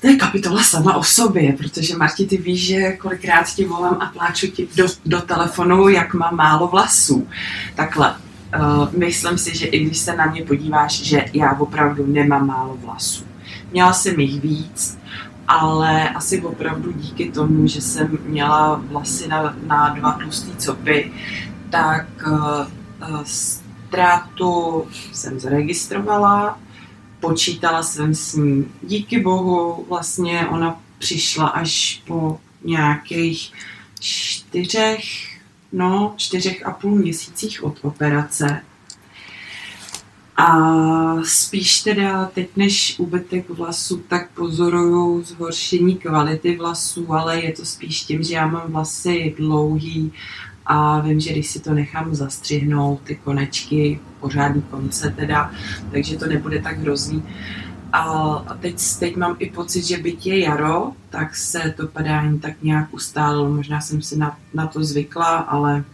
to 0.00 0.06
je 0.06 0.16
kapitola 0.16 0.62
sama 0.62 0.96
o 0.96 1.04
sobě, 1.04 1.52
protože 1.52 1.96
Marti, 1.96 2.26
ty 2.26 2.36
víš, 2.36 2.66
že 2.66 2.92
kolikrát 2.92 3.54
ti 3.54 3.64
volám 3.64 3.96
a 4.00 4.06
pláču 4.06 4.46
ti 4.46 4.68
do, 4.76 4.86
do 5.06 5.20
telefonu, 5.20 5.88
jak 5.88 6.14
má 6.14 6.30
málo 6.30 6.68
vlasů. 6.68 7.28
Takhle, 7.74 8.16
uh, 8.58 8.94
myslím 8.94 9.38
si, 9.38 9.56
že 9.56 9.66
i 9.66 9.84
když 9.84 9.98
se 9.98 10.16
na 10.16 10.26
mě 10.26 10.44
podíváš, 10.44 11.02
že 11.02 11.24
já 11.32 11.52
opravdu 11.52 12.06
nemám 12.06 12.46
málo 12.46 12.76
vlasů. 12.84 13.24
Měla 13.72 13.92
jsem 13.92 14.20
jich 14.20 14.40
víc, 14.40 14.98
ale 15.48 16.08
asi 16.08 16.42
opravdu 16.42 16.92
díky 16.92 17.30
tomu, 17.30 17.66
že 17.66 17.80
jsem 17.80 18.18
měla 18.24 18.82
vlasy 18.84 19.28
na, 19.28 19.56
na 19.66 19.88
dva 19.88 20.12
tlustý 20.12 20.56
copy, 20.56 21.12
tak 21.70 22.06
uh, 22.26 23.22
ztrátu 23.24 24.86
jsem 25.12 25.40
zaregistrovala, 25.40 26.58
počítala 27.20 27.82
jsem 27.82 28.14
s 28.14 28.34
ní. 28.34 28.66
Díky 28.82 29.20
bohu 29.20 29.86
vlastně 29.88 30.46
ona 30.46 30.80
přišla 30.98 31.48
až 31.48 32.02
po 32.06 32.38
nějakých 32.64 33.52
čtyřech, 34.00 35.39
no, 35.72 36.14
čtyřech 36.16 36.66
a 36.66 36.70
půl 36.70 36.96
měsících 36.96 37.64
od 37.64 37.78
operace. 37.82 38.62
A 40.36 41.22
spíš 41.24 41.80
teda 41.80 42.30
teď 42.34 42.48
než 42.56 42.94
úbytek 42.98 43.50
vlasů, 43.50 44.02
tak 44.08 44.30
pozoruju 44.30 45.22
zhoršení 45.22 45.96
kvality 45.96 46.56
vlasů, 46.56 47.12
ale 47.12 47.40
je 47.40 47.52
to 47.52 47.64
spíš 47.64 48.02
tím, 48.02 48.22
že 48.22 48.34
já 48.34 48.46
mám 48.46 48.72
vlasy 48.72 49.34
dlouhý 49.38 50.12
a 50.66 51.00
vím, 51.00 51.20
že 51.20 51.32
když 51.32 51.50
si 51.50 51.60
to 51.60 51.74
nechám 51.74 52.14
zastřihnout, 52.14 53.00
ty 53.04 53.16
konečky, 53.16 54.00
pořádný 54.20 54.62
konce 54.62 55.10
teda, 55.10 55.50
takže 55.92 56.16
to 56.16 56.26
nebude 56.26 56.62
tak 56.62 56.78
hrozný. 56.78 57.22
A 57.92 58.38
teď, 58.60 58.76
teď 58.98 59.16
mám 59.16 59.36
i 59.38 59.50
pocit, 59.50 59.84
že 59.84 59.98
byť 59.98 60.26
je 60.26 60.38
jaro, 60.38 60.92
tak 61.10 61.36
se 61.36 61.74
to 61.76 61.86
padání 61.86 62.38
tak 62.40 62.62
nějak 62.62 62.94
ustálilo. 62.94 63.50
Možná 63.50 63.80
jsem 63.80 64.02
si 64.02 64.18
na, 64.18 64.38
na 64.54 64.66
to 64.66 64.84
zvykla, 64.84 65.36
ale 65.36 65.84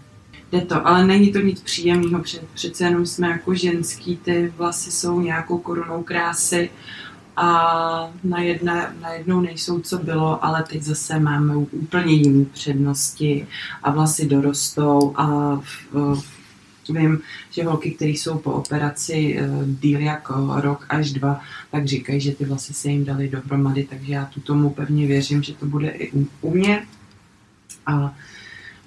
jde 0.52 0.60
to. 0.60 0.86
Ale 0.86 1.06
není 1.06 1.32
to 1.32 1.38
nic 1.38 1.60
příjemného. 1.60 2.22
Přece 2.54 2.84
jenom 2.84 3.06
jsme 3.06 3.28
jako 3.28 3.54
ženský, 3.54 4.16
ty 4.16 4.52
vlasy 4.56 4.90
jsou 4.90 5.20
nějakou 5.20 5.58
korunou 5.58 6.02
krásy 6.02 6.70
a 7.36 8.10
na, 8.24 8.40
jedné, 8.40 8.94
na 9.00 9.10
jednou 9.12 9.40
nejsou, 9.40 9.80
co 9.80 9.98
bylo, 9.98 10.44
ale 10.44 10.62
teď 10.62 10.82
zase 10.82 11.20
máme 11.20 11.56
úplně 11.56 12.14
jiné 12.14 12.44
přednosti 12.44 13.46
a 13.82 13.90
vlasy 13.90 14.26
dorostou 14.26 15.12
a 15.16 15.56
v, 15.92 16.22
vím, 16.88 17.20
že 17.50 17.64
holky, 17.64 17.90
které 17.90 18.10
jsou 18.10 18.38
po 18.38 18.52
operaci 18.52 19.38
uh, 19.40 19.68
díl 19.80 20.00
jako 20.00 20.60
rok 20.60 20.86
až 20.88 21.12
dva, 21.12 21.40
tak 21.70 21.86
říkají, 21.86 22.20
že 22.20 22.34
ty 22.34 22.44
vlasy 22.44 22.74
se 22.74 22.88
jim 22.88 23.04
dali 23.04 23.28
dohromady, 23.28 23.84
takže 23.84 24.12
já 24.12 24.24
tu 24.24 24.40
tomu 24.40 24.70
pevně 24.70 25.06
věřím, 25.06 25.42
že 25.42 25.54
to 25.54 25.66
bude 25.66 25.90
i 25.90 26.12
u, 26.12 26.28
u 26.40 26.50
mě 26.54 26.86
a 27.86 28.14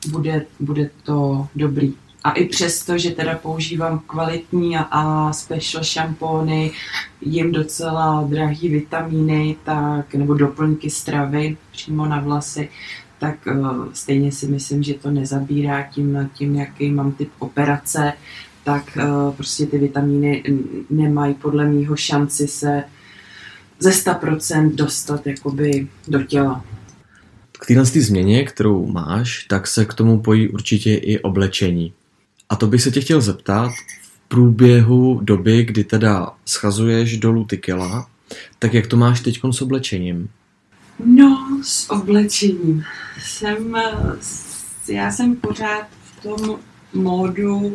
bude, 0.08 0.46
bude 0.60 0.90
to 1.04 1.48
dobrý. 1.56 1.94
A 2.24 2.32
i 2.32 2.46
přesto, 2.46 2.98
že 2.98 3.12
teda 3.12 3.38
používám 3.38 4.00
kvalitní 4.08 4.78
a 4.78 5.34
special 5.34 5.84
šampóny, 5.84 6.72
jim 7.22 7.52
docela 7.52 8.24
drahý 8.30 8.70
vitamíny, 8.70 9.56
tak, 9.64 10.16
nebo 10.16 10.34
doplňky 10.34 10.90
stravy 10.90 11.58
přímo 11.72 12.06
na 12.06 12.20
vlasy, 12.20 12.70
tak 13.20 13.36
uh, 13.56 13.86
stejně 13.94 14.32
si 14.32 14.48
myslím, 14.48 14.84
že 14.84 14.94
to 14.94 15.12
nezabírá 15.12 15.84
tím, 15.84 16.30
tím 16.34 16.56
jaký 16.56 16.92
mám 16.92 17.12
typ 17.12 17.30
operace, 17.40 18.14
tak 18.64 18.98
uh, 18.98 19.34
prostě 19.36 19.66
ty 19.66 19.78
vitamíny 19.78 20.44
nemají 20.90 21.34
podle 21.34 21.66
mýho 21.66 21.96
šanci 21.96 22.48
se 22.48 22.84
ze 23.80 23.90
100% 23.90 24.76
dostat 24.76 25.28
jakoby 25.28 25.88
do 26.08 26.24
těla. 26.24 26.66
K 27.60 27.66
téhle 27.66 27.86
změně, 27.86 28.44
kterou 28.44 28.86
máš, 28.86 29.46
tak 29.50 29.68
se 29.68 29.86
k 29.86 29.94
tomu 29.94 30.20
pojí 30.20 30.50
určitě 30.50 30.96
i 30.96 31.20
oblečení. 31.20 31.94
A 32.50 32.56
to 32.56 32.68
bych 32.68 32.82
se 32.82 32.92
tě 32.92 33.02
chtěl 33.02 33.22
zeptat, 33.22 33.72
v 33.72 34.28
průběhu 34.28 35.20
doby, 35.24 35.64
kdy 35.64 35.84
teda 35.84 36.32
schazuješ 36.46 37.18
dolů 37.18 37.46
ty 37.46 37.58
kila, 37.58 38.10
tak 38.60 38.74
jak 38.74 38.88
to 38.88 38.98
máš 38.98 39.22
teď 39.22 39.40
s 39.52 39.62
oblečením? 39.62 40.30
No, 41.06 41.49
s 41.64 41.90
oblečením. 41.90 42.84
Jsem, 43.20 43.78
já 44.88 45.12
jsem 45.12 45.36
pořád 45.36 45.88
v 46.04 46.24
tom 46.24 46.60
módu 46.94 47.74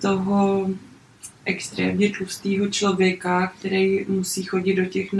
toho 0.00 0.70
extrémně 1.44 2.12
tlustého 2.12 2.68
člověka, 2.68 3.46
který 3.46 4.04
musí 4.08 4.42
chodit 4.42 4.74
do 4.74 4.84
těch 4.84 5.12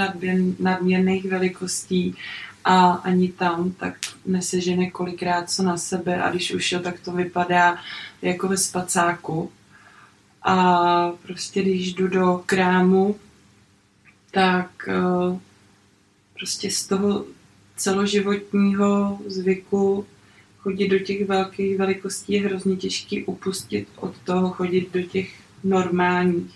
nadměrných 0.59 1.25
velikostí 1.25 2.15
a 2.65 2.91
ani 2.91 3.29
tam 3.29 3.71
tak 3.71 3.95
nesežene 4.27 4.91
kolikrát 4.91 5.51
co 5.51 5.63
na 5.63 5.77
sebe 5.77 6.23
a 6.23 6.31
když 6.31 6.55
už 6.55 6.73
jo, 6.73 6.81
tak 6.81 7.01
to 7.01 7.13
vypadá 7.13 7.79
jako 8.23 8.49
ve 8.49 8.57
spacáku. 8.57 9.53
A 10.43 11.13
prostě 11.23 11.63
když 11.63 11.95
jdu 11.95 12.09
do 12.09 12.43
krámu, 12.47 13.17
tak 14.31 14.89
eh, 14.89 15.39
prostě 16.39 16.71
z 16.71 16.87
toho 16.87 17.25
celoživotního 17.77 19.19
zvyku 19.27 20.07
chodit 20.59 20.89
do 20.89 20.99
těch 20.99 21.27
velkých 21.27 21.79
velikostí 21.79 22.33
je 22.33 22.43
hrozně 22.43 22.77
těžký 22.77 23.25
upustit 23.25 23.89
od 23.97 24.19
toho 24.25 24.51
chodit 24.51 24.93
do 24.93 25.03
těch 25.03 25.29
normálních. 25.65 26.55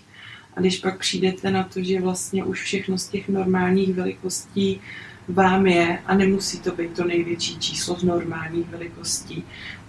A 0.53 0.59
když 0.59 0.79
pak 0.79 0.99
přijdete 0.99 1.51
na 1.51 1.63
to, 1.63 1.83
že 1.83 2.01
vlastně 2.01 2.43
už 2.43 2.61
všechno 2.61 2.97
z 2.97 3.07
těch 3.07 3.29
normálních 3.29 3.93
velikostí 3.93 4.81
vám 5.27 5.67
je 5.67 5.99
a 6.05 6.15
nemusí 6.15 6.59
to 6.59 6.71
být 6.75 6.93
to 6.93 7.03
největší 7.03 7.59
číslo 7.59 7.95
z 7.99 8.03
normálních 8.03 8.69
velikostí, 8.69 9.43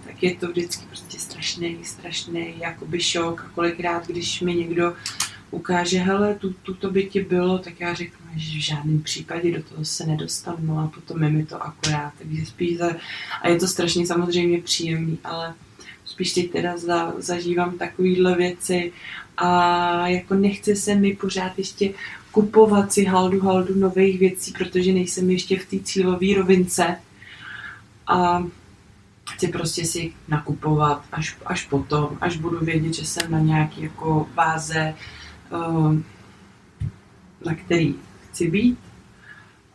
tak 0.05 0.23
je 0.23 0.35
to 0.35 0.47
vždycky 0.47 0.85
prostě 0.85 1.19
strašný, 1.19 1.77
strašný 1.83 2.53
jakoby 2.57 2.99
šok 3.01 3.41
a 3.41 3.49
kolikrát, 3.55 4.07
když 4.07 4.41
mi 4.41 4.55
někdo 4.55 4.93
ukáže, 5.53 5.99
hele, 5.99 6.35
tu, 6.35 6.53
tu 6.53 6.73
to 6.73 6.91
by 6.91 7.05
ti 7.05 7.23
bylo, 7.23 7.57
tak 7.57 7.79
já 7.79 7.93
řeknu, 7.93 8.25
že 8.35 8.59
v 8.59 8.61
žádném 8.61 9.01
případě 9.01 9.51
do 9.51 9.63
toho 9.63 9.85
se 9.85 10.05
nedostanu, 10.05 10.57
no 10.61 10.79
a 10.79 10.87
potom 10.87 11.23
je 11.23 11.29
mi 11.29 11.45
to 11.45 11.63
akorát, 11.63 12.13
takže 12.17 12.45
spíš 12.45 12.77
za, 12.77 12.89
a 13.41 13.47
je 13.47 13.59
to 13.59 13.67
strašně 13.67 14.07
samozřejmě 14.07 14.61
příjemný, 14.61 15.17
ale 15.23 15.53
spíš 16.05 16.33
teď 16.33 16.51
teda 16.51 16.77
za, 16.77 17.13
zažívám 17.17 17.77
takovýhle 17.77 18.35
věci 18.35 18.91
a 19.37 20.07
jako 20.07 20.35
nechce 20.35 20.75
se 20.75 20.95
mi 20.95 21.15
pořád 21.15 21.57
ještě 21.57 21.93
kupovat 22.31 22.93
si 22.93 23.03
haldu 23.05 23.39
haldu 23.39 23.75
nových 23.75 24.19
věcí, 24.19 24.51
protože 24.51 24.93
nejsem 24.93 25.29
ještě 25.29 25.59
v 25.59 25.65
té 25.65 25.79
cílové 25.79 26.27
rovince. 26.35 26.95
A 28.07 28.43
chci 29.29 29.47
prostě 29.47 29.85
si 29.85 30.13
nakupovat 30.27 31.03
až, 31.11 31.37
až 31.45 31.65
potom, 31.65 32.17
až 32.21 32.37
budu 32.37 32.59
vědět, 32.59 32.93
že 32.93 33.05
jsem 33.05 33.31
na 33.31 33.39
nějaký 33.39 33.81
jako 33.81 34.27
váze, 34.33 34.93
na 37.45 37.55
který 37.55 37.95
chci 38.29 38.51
být 38.51 38.77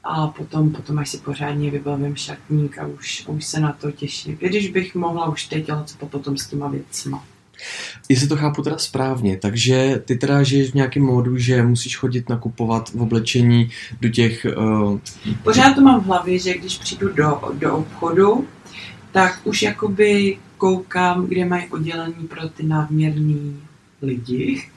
a 0.04 0.26
potom, 0.26 0.70
potom 0.70 0.98
až 0.98 1.08
si 1.08 1.18
pořádně 1.18 1.70
vybavím 1.70 2.16
šatník 2.16 2.78
a 2.78 2.86
už, 2.86 3.24
už 3.26 3.44
se 3.44 3.60
na 3.60 3.72
to 3.72 3.90
těším. 3.90 4.38
I 4.40 4.48
když 4.48 4.68
bych 4.68 4.94
mohla 4.94 5.28
už 5.28 5.46
teď, 5.46 5.70
ale 5.70 5.84
co 5.84 6.06
potom 6.06 6.36
s 6.36 6.46
těma 6.46 6.68
věcma. 6.68 7.24
Jestli 8.08 8.28
to 8.28 8.36
chápu 8.36 8.62
teda 8.62 8.78
správně, 8.78 9.36
takže 9.36 10.02
ty 10.04 10.16
teda 10.16 10.42
žiješ 10.42 10.70
v 10.70 10.74
nějakém 10.74 11.02
módu, 11.02 11.36
že 11.36 11.62
musíš 11.62 11.96
chodit 11.96 12.28
nakupovat 12.28 12.90
v 12.90 13.02
oblečení 13.02 13.70
do 14.00 14.08
těch... 14.08 14.46
Uh... 14.56 14.98
Pořád 15.42 15.74
to 15.74 15.80
mám 15.80 16.00
v 16.00 16.04
hlavě, 16.04 16.38
že 16.38 16.58
když 16.58 16.78
přijdu 16.78 17.12
do, 17.12 17.40
do 17.52 17.76
obchodu, 17.76 18.46
tak 19.12 19.40
už 19.44 19.62
jakoby 19.62 20.38
koukám, 20.58 21.26
kde 21.26 21.44
mají 21.44 21.66
oddělení 21.66 22.26
pro 22.28 22.48
ty 22.48 22.62
nadměrný 22.62 23.60
lidi. 24.02 24.68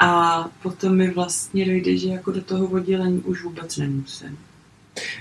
A 0.00 0.44
potom 0.62 0.96
mi 0.96 1.10
vlastně 1.10 1.66
dojde, 1.66 1.96
že 1.96 2.08
jako 2.08 2.30
do 2.30 2.42
toho 2.42 2.66
oddělení 2.66 3.20
už 3.20 3.42
vůbec 3.42 3.76
nemusím. 3.76 4.38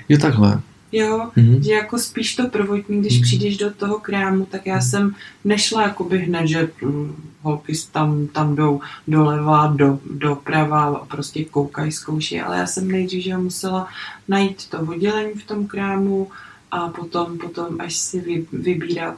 Jo, 0.09 0.17
takhle. 0.17 0.61
Jo, 0.91 1.31
mm-hmm. 1.37 1.59
že 1.61 1.71
jako 1.71 1.99
spíš 1.99 2.35
to 2.35 2.47
prvotní, 2.47 3.01
když 3.01 3.19
mm-hmm. 3.19 3.23
přijdeš 3.23 3.57
do 3.57 3.71
toho 3.71 3.99
krámu, 3.99 4.45
tak 4.45 4.65
já 4.65 4.81
jsem 4.81 5.15
nešla 5.43 5.83
jakoby 5.83 6.17
hned, 6.17 6.47
že 6.47 6.69
hm, 6.81 7.15
holky 7.41 7.73
tam, 7.91 8.27
tam 8.27 8.55
jdou 8.55 8.81
doleva, 9.07 9.67
do, 9.67 9.99
doprava 10.11 10.83
a 10.83 11.05
prostě 11.05 11.45
koukají, 11.45 11.91
zkouší, 11.91 12.41
ale 12.41 12.57
já 12.57 12.67
jsem 12.67 12.91
nejdřív, 12.91 13.23
že 13.23 13.37
musela 13.37 13.87
najít 14.27 14.69
to 14.69 14.79
oddělení 14.79 15.33
v 15.33 15.47
tom 15.47 15.67
krámu 15.67 16.27
a 16.71 16.89
potom, 16.89 17.37
potom 17.37 17.81
až 17.81 17.95
si 17.95 18.19
vy, 18.19 18.45
vybírat. 18.53 19.17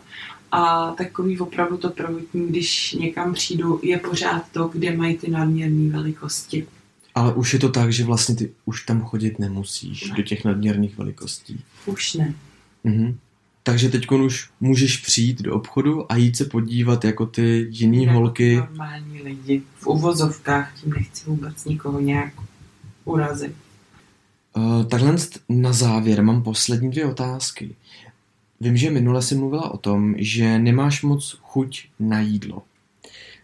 A 0.52 0.92
takový 0.92 1.40
opravdu 1.40 1.78
to 1.78 1.90
prvotní, 1.90 2.48
když 2.48 2.94
někam 2.94 3.34
přijdu, 3.34 3.80
je 3.84 3.98
pořád 3.98 4.44
to, 4.52 4.68
kde 4.68 4.98
mají 4.98 5.18
ty 5.18 5.32
nadměrné 5.32 5.92
velikosti. 5.92 6.68
Ale 7.16 7.34
už 7.34 7.54
je 7.54 7.60
to 7.60 7.70
tak, 7.70 7.94
že 7.94 8.04
vlastně 8.04 8.36
ty 8.36 8.52
už 8.66 8.86
tam 8.86 9.02
chodit 9.02 9.40
nemusíš 9.40 10.10
ne. 10.10 10.16
do 10.16 10.24
těch 10.24 10.46
nadměrných 10.46 10.98
velikostí. 10.98 11.64
Už 11.86 12.14
ne. 12.14 12.34
Mhm. 12.84 13.18
Takže 13.64 13.90
teď 13.90 14.12
už 14.12 14.50
můžeš 14.60 14.98
přijít 14.98 15.42
do 15.42 15.56
obchodu 15.56 16.12
a 16.12 16.16
jít 16.16 16.38
se 16.38 16.46
podívat 16.46 17.06
jako 17.06 17.26
ty 17.26 17.68
jiný 17.70 18.04
jako 18.04 18.18
holky. 18.18 18.56
normální 18.56 19.22
lidi. 19.22 19.62
V 19.80 19.88
uvozovkách 19.88 20.74
tím 20.82 20.94
nechci 20.94 21.26
vůbec 21.26 21.66
nikoho 21.66 22.00
nějak 22.00 22.34
urazit. 23.06 23.56
Uh, 24.58 24.86
takhle 24.86 25.16
na 25.50 25.74
závěr 25.74 26.24
mám 26.24 26.44
poslední 26.44 26.92
dvě 26.92 27.06
otázky. 27.06 27.76
Vím, 28.62 28.78
že 28.78 28.90
minule 28.90 29.22
si 29.22 29.36
mluvila 29.36 29.74
o 29.74 29.78
tom, 29.78 30.16
že 30.18 30.60
nemáš 30.60 31.02
moc 31.04 31.38
chuť 31.42 31.88
na 32.00 32.20
jídlo. 32.20 32.62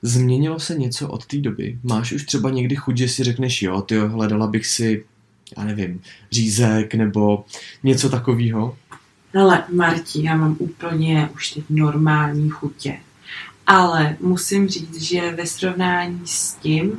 Změnilo 0.02 0.60
se 0.60 0.76
něco 0.76 1.10
od 1.10 1.26
té 1.26 1.38
doby? 1.38 1.80
Máš 1.84 2.12
už 2.12 2.26
třeba 2.26 2.50
někdy 2.50 2.76
chuť, 2.76 2.98
že 2.98 3.08
si 3.08 3.24
řekneš, 3.24 3.62
jo, 3.62 3.82
ty 3.82 3.98
hledala 3.98 4.48
bych 4.48 4.68
si, 4.68 5.06
já 5.58 5.64
nevím, 5.64 6.02
řízek 6.32 6.96
nebo 6.96 7.46
něco 7.84 8.10
takového? 8.10 8.78
Ale 9.40 9.64
Marti, 9.74 10.24
já 10.24 10.36
mám 10.36 10.56
úplně 10.60 11.30
už 11.36 11.52
teď 11.52 11.64
normální 11.70 12.50
chutě. 12.50 13.00
Ale 13.68 14.18
musím 14.20 14.68
říct, 14.68 15.02
že 15.02 15.32
ve 15.32 15.46
srovnání 15.46 16.22
s 16.26 16.54
tím, 16.54 16.92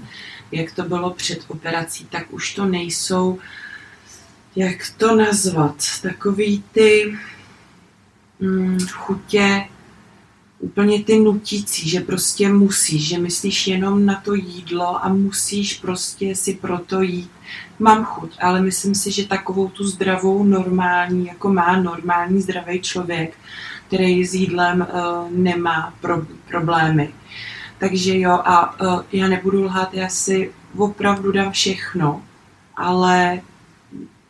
jak 0.53 0.73
to 0.73 0.83
bylo 0.83 1.11
před 1.11 1.45
operací, 1.49 2.07
tak 2.11 2.33
už 2.33 2.55
to 2.55 2.67
nejsou, 2.67 3.39
jak 4.57 4.93
to 4.97 5.17
nazvat, 5.17 5.77
takový 6.03 6.65
ty 6.73 7.15
mm, 8.41 8.79
chutě 8.91 9.69
úplně 10.59 11.05
ty 11.05 11.19
nutící, 11.19 11.89
že 11.89 12.01
prostě 12.01 12.49
musíš, 12.49 13.09
že 13.09 13.19
myslíš 13.19 13.67
jenom 13.67 14.07
na 14.07 14.15
to 14.15 14.35
jídlo 14.35 15.05
a 15.05 15.09
musíš 15.09 15.75
prostě 15.75 16.37
si 16.37 16.55
proto 16.55 17.03
jít. 17.03 17.31
Mám 17.79 18.05
chuť, 18.05 18.37
ale 18.41 18.63
myslím 18.63 18.95
si, 18.95 19.13
že 19.13 19.27
takovou 19.27 19.69
tu 19.69 19.85
zdravou, 19.85 20.45
normální, 20.45 21.27
jako 21.27 21.53
má 21.53 21.77
normální 21.81 22.41
zdravý 22.41 22.81
člověk, 22.81 23.37
který 23.87 24.25
s 24.25 24.35
jídlem 24.35 24.81
uh, 24.81 25.31
nemá 25.31 25.95
pro, 26.01 26.23
problémy. 26.49 27.15
Takže 27.79 28.19
jo, 28.19 28.33
a 28.33 28.81
uh, 28.81 29.03
já 29.13 29.29
nebudu 29.29 29.65
lhát, 29.65 29.95
já 29.95 30.09
si 30.09 30.53
opravdu 30.77 31.33
dám 31.33 31.53
všechno, 31.53 32.23
ale 32.77 33.41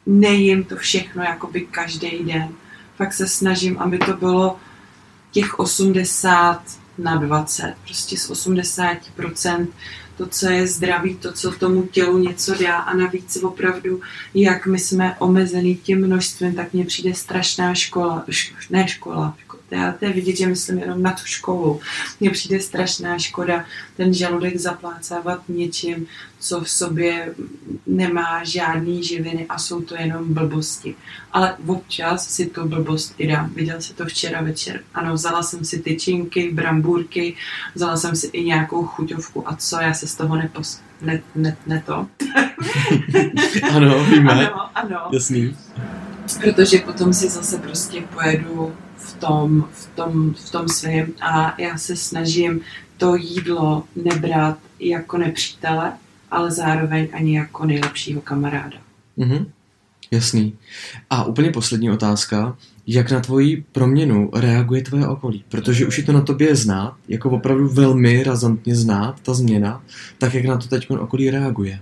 nejím 0.07 0.65
to 0.65 0.77
všechno 0.77 1.23
jakoby 1.23 1.61
každý 1.61 2.25
den. 2.25 2.49
Fakt 2.99 3.13
se 3.13 3.29
snažím, 3.29 3.79
aby 3.79 3.99
to 3.99 4.17
bylo 4.17 4.57
těch 5.31 5.59
80 5.59 6.63
na 6.99 7.17
20, 7.17 7.75
prostě 7.85 8.17
z 8.19 8.31
80% 8.31 9.67
to, 10.17 10.27
co 10.27 10.51
je 10.51 10.67
zdraví, 10.67 11.15
to, 11.15 11.33
co 11.33 11.51
tomu 11.51 11.83
tělu 11.83 12.19
něco 12.19 12.55
dá 12.55 12.77
a 12.77 12.97
navíc 12.97 13.37
opravdu, 13.43 14.01
jak 14.35 14.67
my 14.67 14.79
jsme 14.79 15.17
omezený 15.19 15.77
tím 15.77 16.07
množstvím, 16.07 16.55
tak 16.55 16.73
mně 16.73 16.85
přijde 16.85 17.15
strašná 17.15 17.75
škola, 17.75 18.25
ne 18.71 18.89
škola, 18.89 19.37
to 19.99 20.05
je 20.05 20.13
vidět, 20.13 20.37
že 20.37 20.47
myslím 20.47 20.79
jenom 20.79 21.03
na 21.03 21.13
tu 21.13 21.25
školu. 21.25 21.81
Mně 22.21 22.31
přijde 22.31 22.61
strašná 22.61 23.19
škoda 23.19 23.65
ten 23.97 24.15
žaludek 24.15 24.57
zaplácávat 24.57 25.43
něčím, 25.49 26.07
co 26.39 26.61
v 26.61 26.71
sobě 26.71 27.35
nemá 27.87 28.45
žádný 28.45 29.05
živiny 29.05 29.47
a 29.49 29.59
jsou 29.59 29.83
to 29.83 29.95
jenom 29.95 30.35
blbosti. 30.35 30.95
Ale 31.33 31.57
občas 31.67 32.29
si 32.29 32.47
tu 32.47 32.69
blbost 32.69 33.15
i 33.19 33.27
dám. 33.27 33.51
Viděl 33.55 33.81
se 33.81 33.95
to 33.95 34.07
včera 34.07 34.43
večer. 34.43 34.81
Ano, 34.95 35.15
vzala 35.15 35.43
jsem 35.43 35.65
si 35.65 35.79
tyčinky, 35.79 36.51
brambůrky, 36.53 37.37
vzala 37.75 37.97
jsem 37.97 38.17
si 38.17 38.27
i 38.27 38.45
nějakou 38.45 38.87
chuťovku 38.87 39.49
a 39.49 39.57
co, 39.57 39.81
já 39.81 39.95
se 39.95 40.07
z 40.07 40.15
toho 40.15 40.37
nepos... 40.37 40.81
Ne, 41.03 41.23
ne, 41.35 41.57
ne 41.67 41.83
to. 41.87 42.07
ano, 43.71 44.05
víme. 44.05 44.33
Ano, 44.33 44.71
ano. 44.75 45.09
Jasný. 45.13 45.57
Protože 46.41 46.79
potom 46.79 47.13
si 47.13 47.29
zase 47.29 47.59
prostě 47.59 48.01
pojedu 48.01 48.73
tom, 49.19 49.69
v 49.73 49.87
tom, 49.87 50.35
v 50.35 50.51
tom 50.51 50.69
svém 50.69 51.13
a 51.21 51.55
já 51.61 51.79
se 51.79 51.97
snažím 51.97 52.61
to 52.97 53.17
jídlo 53.17 53.85
nebrat 53.97 54.59
jako 54.81 55.19
nepřítele, 55.19 55.93
ale 56.31 56.51
zároveň 56.51 57.09
ani 57.13 57.37
jako 57.37 57.67
nejlepšího 57.67 58.21
kamaráda. 58.21 58.77
Mm-hmm. 59.19 59.47
Jasný. 60.11 60.55
A 61.11 61.25
úplně 61.25 61.51
poslední 61.51 61.91
otázka. 61.91 62.57
Jak 62.87 63.11
na 63.11 63.21
tvoji 63.21 63.65
proměnu 63.73 64.31
reaguje 64.35 64.83
tvoje 64.83 65.07
okolí? 65.07 65.45
Protože 65.49 65.87
už 65.87 65.99
je 65.99 66.05
to 66.05 66.13
na 66.13 66.21
tobě 66.21 66.57
znát, 66.57 66.95
jako 67.09 67.31
opravdu 67.31 67.69
velmi 67.69 68.23
razantně 68.23 68.77
znát 68.77 69.21
ta 69.21 69.35
změna, 69.35 69.83
tak 70.19 70.35
jak 70.35 70.45
na 70.45 70.57
to 70.57 70.69
teď 70.69 70.91
okolí 70.91 71.31
reaguje? 71.31 71.81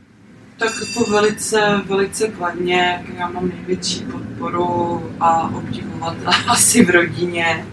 Tak 0.59 0.73
jako 0.89 1.11
velice, 1.11 1.83
velice 1.87 2.29
kladně. 2.29 3.05
Já 3.19 3.29
mám 3.29 3.49
největší 3.49 4.05
podporu 4.37 5.03
a 5.21 5.49
obdivovatele 5.55 6.37
asi 6.49 6.85
v 6.85 6.91
rodině. 6.91 7.67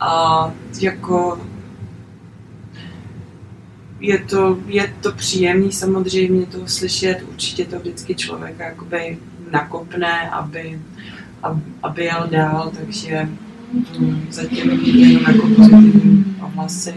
A 0.00 0.52
jako 0.80 1.40
je 4.00 4.18
to, 4.18 4.58
je 4.66 4.94
to 5.00 5.12
příjemný 5.12 5.72
samozřejmě 5.72 6.46
to 6.46 6.66
slyšet, 6.66 7.22
určitě 7.28 7.64
to 7.64 7.78
vždycky 7.78 8.14
člověka 8.14 8.64
jakoby 8.64 9.18
nakopne, 9.50 10.30
aby, 10.30 10.80
aby 11.82 12.04
jel 12.04 12.28
dál, 12.30 12.72
takže 12.78 13.28
hm, 13.98 14.26
zatím 14.30 14.70
jenom 14.70 15.22
jako 15.22 15.48
pozitivní 15.56 16.36
ohlasy. 16.42 16.94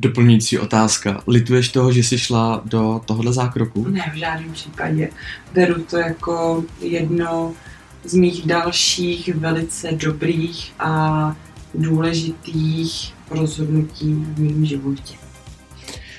Doplňující 0.00 0.58
otázka. 0.58 1.22
Lituješ 1.26 1.68
toho, 1.68 1.92
že 1.92 2.00
jsi 2.00 2.18
šla 2.18 2.62
do 2.64 3.00
tohohle 3.04 3.32
zákroku? 3.32 3.88
Ne, 3.88 4.12
v 4.14 4.16
žádném 4.16 4.52
případě. 4.52 5.10
Beru 5.52 5.82
to 5.82 5.96
jako 5.96 6.64
jedno 6.80 7.52
z 8.04 8.14
mých 8.14 8.46
dalších 8.46 9.34
velice 9.34 9.92
dobrých 9.92 10.72
a 10.78 11.36
důležitých 11.74 13.14
rozhodnutí 13.30 14.14
v 14.14 14.38
mém 14.38 14.66
životě. 14.66 15.14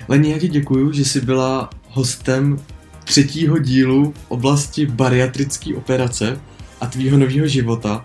Leni, 0.07 0.31
já 0.31 0.39
ti 0.39 0.47
děkuju, 0.47 0.91
že 0.91 1.05
jsi 1.05 1.21
byla 1.21 1.69
hostem 1.89 2.59
třetího 3.03 3.57
dílu 3.57 4.11
v 4.11 4.31
oblasti 4.31 4.85
bariatrické 4.85 5.75
operace 5.75 6.41
a 6.81 6.87
tvýho 6.87 7.17
nového 7.17 7.47
života. 7.47 8.03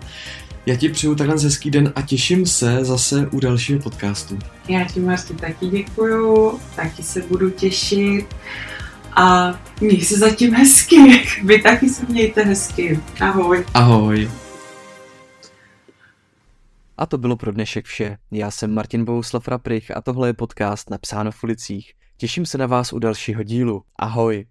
Já 0.67 0.75
ti 0.75 0.89
přeju 0.89 1.15
takhle 1.15 1.35
hezký 1.43 1.71
den 1.71 1.93
a 1.95 2.01
těším 2.01 2.45
se 2.45 2.85
zase 2.85 3.27
u 3.27 3.39
dalšího 3.39 3.79
podcastu. 3.79 4.39
Já 4.69 4.85
ti 4.85 4.99
Marti 4.99 5.33
taky 5.33 5.67
děkuju, 5.67 6.59
taky 6.75 7.03
se 7.03 7.21
budu 7.21 7.49
těšit 7.49 8.35
a 9.15 9.53
měj 9.81 10.01
se 10.01 10.17
zatím 10.17 10.53
hezky. 10.53 10.95
Vy 11.43 11.61
taky 11.61 11.89
se 11.89 12.05
mějte 12.09 12.43
hezky. 12.43 12.99
Ahoj. 13.19 13.65
Ahoj. 13.73 14.31
A 16.97 17.05
to 17.05 17.17
bylo 17.17 17.35
pro 17.35 17.51
dnešek 17.51 17.85
vše. 17.85 18.17
Já 18.31 18.51
jsem 18.51 18.73
Martin 18.73 19.05
Bouslav 19.05 19.47
Raprych 19.47 19.97
a 19.97 20.01
tohle 20.01 20.29
je 20.29 20.33
podcast 20.33 20.89
Napsáno 20.89 21.31
v 21.31 21.43
ulicích. 21.43 21.93
Těším 22.17 22.45
se 22.45 22.57
na 22.57 22.65
vás 22.65 22.93
u 22.93 22.99
dalšího 22.99 23.43
dílu. 23.43 23.83
Ahoj. 23.99 24.45